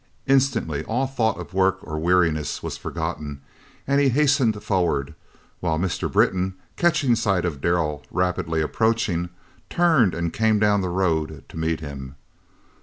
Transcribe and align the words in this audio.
Instantly 0.25 0.83
all 0.85 1.05
thought 1.05 1.39
of 1.39 1.53
work 1.53 1.77
or 1.81 1.99
weariness 1.99 2.63
was 2.63 2.75
forgotten, 2.75 3.39
and 3.85 4.01
he 4.01 4.09
hastened 4.09 4.63
forward, 4.63 5.13
while 5.59 5.77
Mr. 5.77 6.11
Britton, 6.11 6.55
catching 6.75 7.13
sight 7.15 7.45
of 7.45 7.61
Darrell 7.61 8.03
rapidly 8.09 8.63
approaching, 8.63 9.29
turned 9.69 10.15
and 10.15 10.33
came 10.33 10.57
down 10.57 10.81
the 10.81 10.89
road 10.89 11.43
to 11.49 11.55
meet 11.55 11.81
him. 11.81 12.15